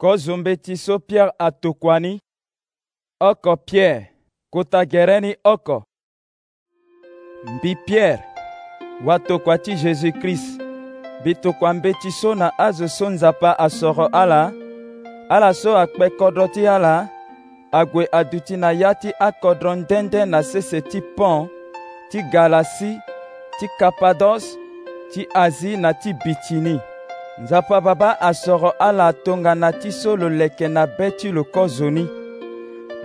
[0.00, 2.20] kozombe ti so pierre atokua-ni
[3.20, 4.10] oko pierre
[4.50, 5.84] kota gere ni oko
[7.46, 8.22] mbi pierre
[9.04, 10.60] watokua ti jésus-christ
[11.20, 14.52] mbi tokua mbe ti so na azo so nzapa asoro ala
[15.28, 17.08] ala so akpe kodro ti ala
[17.72, 21.50] ague adu ti na ya ti akodro ndende na sese ti pont
[22.10, 22.98] ti galasi
[23.58, 24.58] ti kapados
[25.12, 26.80] ti asie na ti bitini
[27.42, 32.04] nzapa babâ asɔrɔ ala tongana ti so lo lɛkɛ na bɛ ti lo kɔ zoni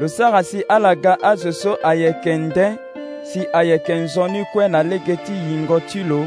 [0.00, 2.66] lo sara si ala ga azo so ayɛkɛ ndɛ
[3.24, 6.26] si ayɛkɛ nzɔni kue na lege ti yingɔ ti lo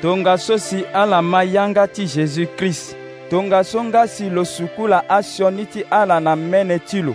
[0.00, 2.96] tongaso si ala ma yanga ti jésus krist
[3.28, 7.14] tongaso nga si lo sukula asioni ti ala na mɛnɛ ti lo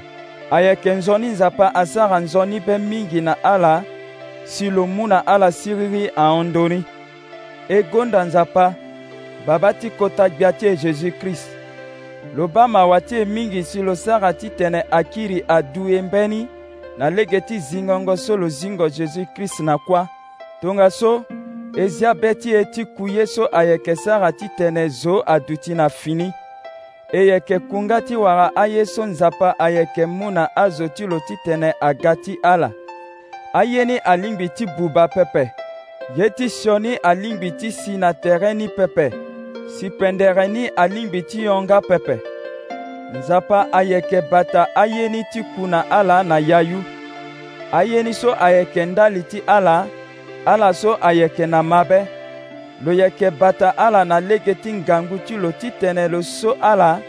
[0.52, 3.84] ayeke nzoni nzapa asara nzoni mbe mingi na ala
[4.46, 6.80] si lo mu na ala siriri ahondoni
[7.68, 8.87] egonda nzapa
[9.48, 11.48] babâ ti kota gbia ti e jésus-christ
[12.36, 16.48] lo ba mawa ti e mingi si lo sara ti tene akiri adu e mbeni
[16.98, 20.04] na lege ti zingongo so lo zingo jésus-christ na kuâ
[20.62, 21.24] tongaso
[21.78, 25.56] e zia be ti e ti ku ye so ayeke sara ti tene zo adu
[25.58, 26.32] ti na fini
[27.12, 31.38] e yeke kunga ti wara aye so nzapa ayeke mu na azo ti lo ti
[31.46, 32.72] tene aga ti ala
[33.54, 35.52] aye ni alingbi ti buba pepe
[36.18, 39.27] ye ti sio ni alingbi ti si na tere ni pepe
[39.68, 42.20] sipendëreni alingbi ti yonga pepe,
[43.20, 46.84] nzapa ayeke bata ayeni ti na ala na yayu
[47.72, 49.88] ayeni so ayeke ndali ala
[50.46, 52.06] ala so ayeke na mabe
[52.86, 57.02] lo yeke bata ala na lege ti ngangu ti lo titene lo so ala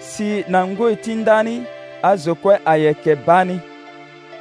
[0.00, 1.62] si na ngoi ti ndani
[2.02, 3.60] azokue ayeke bani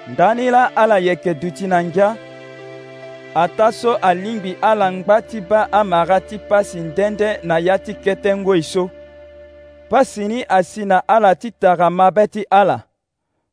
[0.07, 2.15] ndani la ala yeke duti na ngia
[3.35, 8.63] ata so alingbi ala ngba ti ba amara ti pasi ndende na ya ti ketengoi
[8.63, 8.89] so
[9.89, 12.83] pasi ni asi na ala ti tara mabe ti ala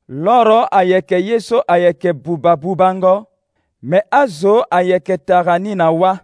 [0.08, 3.26] loro ayeke ye so ayeke bubabubango
[3.82, 6.18] me azo ayeke tara ni na wa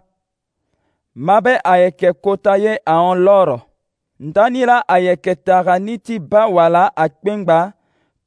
[1.15, 3.61] mabe ayeke kota ye ahon loro
[4.19, 7.71] ndani la ayeke tara ni ti ba wala akpengba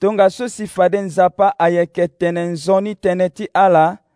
[0.00, 4.07] tongaso si fade nzapa ayeke tene nzoni tënë ti ala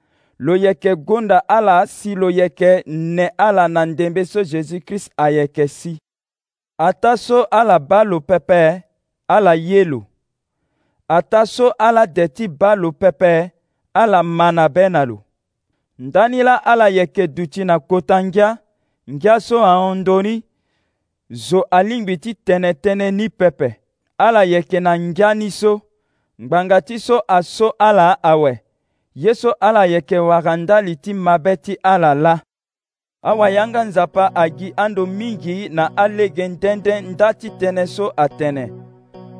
[0.42, 5.98] lo yeke gonda ala si lo yeke ne ala na ndembe so jésus-christ ayeke si
[6.78, 8.82] ata so ala ba lo pepe
[9.28, 10.02] ala ye lo
[11.08, 13.52] ata so ala de ti ba lo pepe
[13.94, 15.22] ala ma na be na lo
[15.98, 18.58] ndani la ala yeke duti na kota ngia
[19.10, 20.42] ngia so ahondoni
[21.47, 23.69] zo alingbi ti tënëtënë ni pepe
[24.26, 25.72] ala yeke na ngia ni so
[26.42, 28.52] ngbanga ti so aso ala awe
[29.15, 32.41] ye so ala yeke wara ndali ti mabe ti ala la
[33.23, 38.73] awayanga nzapa agi ando mingi na alege ndende nda titene so atene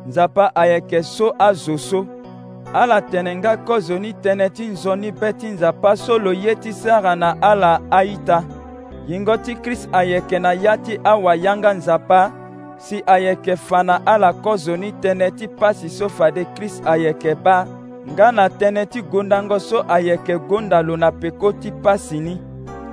[0.07, 2.07] nzapa ayeke so azo so
[2.75, 6.73] ala tene nga kozo ni tënë ti nzoni be ti nzapa so lo ye ti
[6.73, 8.45] sara na ala aita
[9.09, 12.33] yingo ti krist ayeke na ya ti awayanga nzapa
[12.77, 17.82] si ayeke fa na ala kozo ni tënë ti pasi so fade krist ayeke ba
[18.11, 22.35] nga na tënë ti gondango so ayeke gondalo na peko ti pasi ni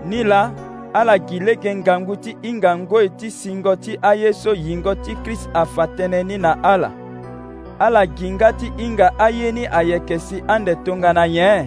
[0.06, 0.52] ni la
[0.94, 5.16] ala gi lege ngangu ti hinga ngoi e ti singo ti aye so yingo ti
[5.24, 6.90] krist afa tënë ni na ala
[7.80, 11.66] ala gi nga ti hinga aye ni ayeke si ande tongana nyen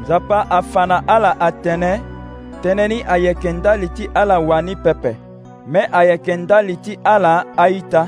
[0.00, 1.92] nzapa afa na ala atënë
[2.62, 5.12] tënë ni ayeke ndali ti ala wani pepe
[5.70, 8.02] me ayeke ndali ti ala aita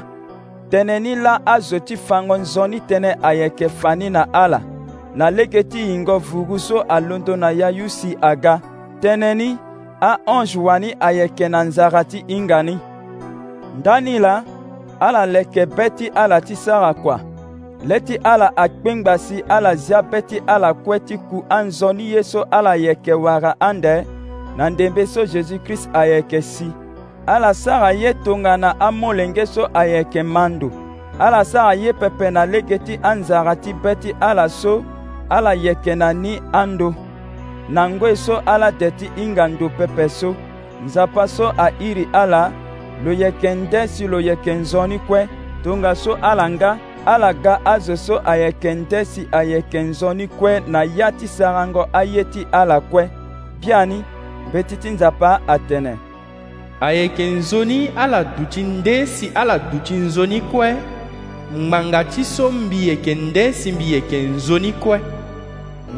[0.70, 4.58] tene ni la azo ti fango nzoni tënë ayeke fani na ala
[5.14, 8.58] na lege ti hingo vugu so alondo na ya yusi aga
[9.02, 9.50] tënë ni
[10.00, 12.78] ahonge wani ayeke na nzara ti hinga ni
[13.78, 14.42] ndani la
[15.00, 17.20] ala yeke be ti ala ti sara kua
[17.86, 22.22] le ti ala akpengba si ala zia be ti ala kue ti ku anzoni ye
[22.22, 24.04] so ala yeke wara ande
[24.56, 26.70] na ndembe so jésus-christ ayeke si
[27.28, 30.72] ala sara ye tongana amolenge so ayeke mandu
[31.18, 34.84] ala sara ye pepe na lege ti anzara ti be ti ala so
[35.28, 36.94] ala yeke na ni ando
[37.68, 40.34] na ngoi so ala tene ti hinga ndo pepe so
[40.84, 42.52] nzapa so airi ala
[43.04, 45.28] lo yeke nde si lo yeke nzoni kue
[45.64, 46.76] tongaso ala nga
[47.06, 52.24] ala ga azo so ayeke nde si ayeke nzoni kue na ya ti sarango aye
[52.24, 53.08] ti ala kue
[53.60, 54.04] biani
[54.48, 56.07] mbe ti ti nzapa atene
[56.80, 60.76] ayeke nzoni ala duti nde si ala duti nzoni kue
[61.58, 65.00] ngbanga ti so mbi yeke nde si mbi yeke nzoni kue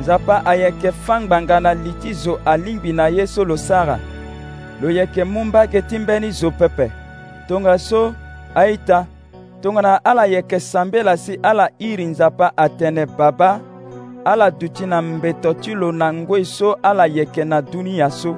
[0.00, 3.98] nzapa ayeke fangbanga na li ti zo alingbi na ye so lo sara
[4.82, 6.90] lo yeke mu mbage ti mbeni zo pepe
[7.48, 8.14] tongaso
[8.54, 9.06] aita
[9.62, 13.58] tongana ala yeke sambela si ala iri nzapa atene babâ
[14.24, 18.36] ala duti na mbeto ti lo na ngoi so ala yeke na dunia so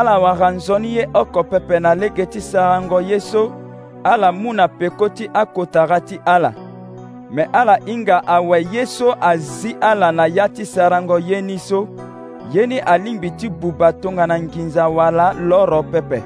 [0.00, 3.52] ala wanga nzoni ye oko pepe na lege ti sarango ye so
[4.04, 6.54] ala mu na peko ti akotara ti ala
[7.30, 11.88] me ala hinga awe ye so azi ala na ya ti sarango ye ni so
[12.52, 16.22] ye ni alingbi ti buba tongana nginza wala loro pepe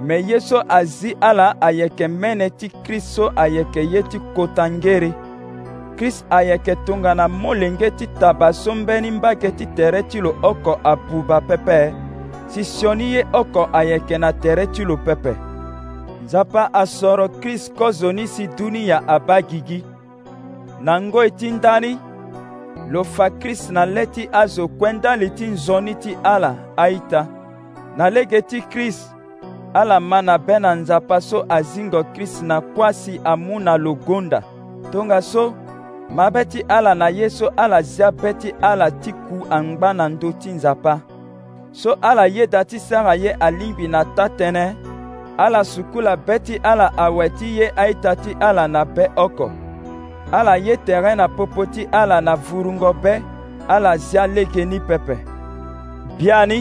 [0.00, 5.12] me ye so azi ala ayeke mene ti krist so ayeke ye ti kota ngeri
[5.96, 11.40] krist ayeke tongana molenge ti taba so mbeni mbage ti tere ti lo oko abuba
[11.40, 11.92] pepe
[12.54, 15.32] sisiɔni ye ɔkɔ ayɛkɛnaterɛ tsulo pɛpɛ
[16.24, 19.84] nzapa asɔrɔ krist kozoni si duniya aba gigi
[20.86, 21.92] nangoe ti ndani
[22.92, 27.22] lo fa krist na lɛ ti azo kuɛndali ti nzɔni ti ala aita
[27.96, 29.14] na lege ti krist
[29.74, 34.42] ala ma na be na nzapa so azingo krist na kuasi amu na logonda
[34.90, 35.54] tongaso
[36.16, 40.08] mabe ti ala na ye so ala zia be ti ala ti ku angba na
[40.08, 41.00] ndö ti nzapa
[41.72, 44.66] so ala ye dati sara ye alingbi na ta tënë
[45.38, 49.48] ala suku la be ti ala awɛ ti ye aita ti ala na be oko
[50.38, 53.14] ala ye tɛrɛn na popo ti ala na vurungɔ be
[53.68, 55.14] ala zia leke ni pepe
[56.18, 56.58] biani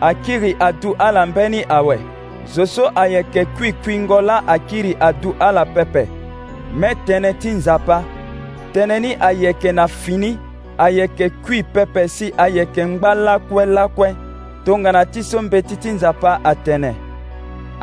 [0.00, 1.96] akiri adu ala mbeni awɛ
[2.54, 6.04] zo so ayɛ kɛ kuikuingɔ la akiri adu ala pepe
[6.74, 8.02] mɛ tɛnɛ ti nzapa
[8.74, 10.38] tɛnɛ ni ayɛ kɛ na fini
[10.78, 14.27] ayɛ kɛ kui pepe si ayɛ kɛ ngba lakuɛlakuɛ
[14.64, 16.92] tongana ti so mbeti ti nzapa atënë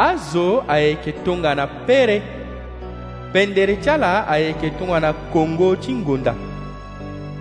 [0.07, 2.21] azo ayeke tongana pere
[3.33, 6.33] pendere ti ala ayeke tongana kongo ti ngonda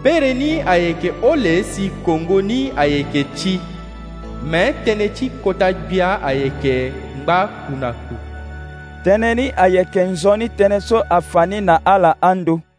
[0.03, 3.61] pere ni ayeke ole si kongo ni ayeke ti
[4.51, 6.93] me tënë ti kota gbia ayeke
[7.23, 8.15] ngba kuna ku
[9.05, 12.74] tënë ni ayeke nzoni tënë so afa ni na ala ando